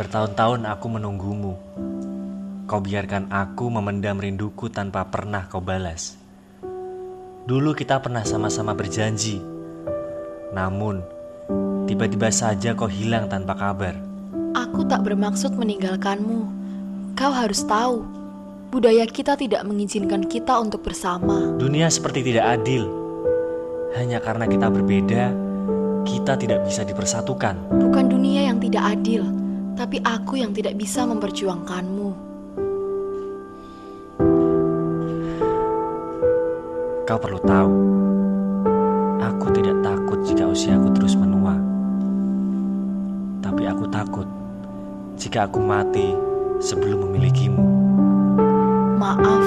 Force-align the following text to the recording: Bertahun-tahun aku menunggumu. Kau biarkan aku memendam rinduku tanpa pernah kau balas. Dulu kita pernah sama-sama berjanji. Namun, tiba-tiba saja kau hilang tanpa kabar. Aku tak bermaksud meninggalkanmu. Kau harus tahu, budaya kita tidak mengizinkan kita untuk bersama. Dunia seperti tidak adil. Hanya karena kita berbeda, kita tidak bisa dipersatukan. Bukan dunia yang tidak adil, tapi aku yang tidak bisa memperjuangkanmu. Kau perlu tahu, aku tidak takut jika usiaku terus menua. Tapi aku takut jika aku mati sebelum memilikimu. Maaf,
Bertahun-tahun 0.00 0.64
aku 0.64 0.96
menunggumu. 0.96 1.60
Kau 2.64 2.80
biarkan 2.80 3.28
aku 3.28 3.68
memendam 3.68 4.16
rinduku 4.16 4.72
tanpa 4.72 5.04
pernah 5.04 5.44
kau 5.44 5.60
balas. 5.60 6.16
Dulu 7.44 7.76
kita 7.76 8.00
pernah 8.00 8.24
sama-sama 8.24 8.72
berjanji. 8.72 9.44
Namun, 10.56 11.04
tiba-tiba 11.84 12.32
saja 12.32 12.72
kau 12.72 12.88
hilang 12.88 13.28
tanpa 13.28 13.52
kabar. 13.52 13.92
Aku 14.56 14.88
tak 14.88 15.04
bermaksud 15.04 15.52
meninggalkanmu. 15.60 16.48
Kau 17.12 17.32
harus 17.36 17.60
tahu, 17.68 18.00
budaya 18.72 19.04
kita 19.04 19.36
tidak 19.36 19.68
mengizinkan 19.68 20.24
kita 20.24 20.64
untuk 20.64 20.80
bersama. 20.80 21.52
Dunia 21.60 21.92
seperti 21.92 22.24
tidak 22.24 22.56
adil. 22.56 22.88
Hanya 24.00 24.16
karena 24.24 24.48
kita 24.48 24.72
berbeda, 24.72 25.36
kita 26.08 26.40
tidak 26.40 26.64
bisa 26.64 26.88
dipersatukan. 26.88 27.68
Bukan 27.68 28.08
dunia 28.08 28.48
yang 28.48 28.56
tidak 28.64 28.96
adil, 28.96 29.39
tapi 29.80 29.96
aku 30.04 30.36
yang 30.36 30.52
tidak 30.52 30.76
bisa 30.76 31.08
memperjuangkanmu. 31.08 32.08
Kau 37.08 37.16
perlu 37.16 37.40
tahu, 37.40 37.74
aku 39.24 39.46
tidak 39.56 39.80
takut 39.80 40.20
jika 40.28 40.44
usiaku 40.52 40.92
terus 40.92 41.16
menua. 41.16 41.56
Tapi 43.40 43.64
aku 43.64 43.88
takut 43.88 44.28
jika 45.16 45.48
aku 45.48 45.64
mati 45.64 46.12
sebelum 46.60 47.08
memilikimu. 47.08 47.64
Maaf, 49.00 49.46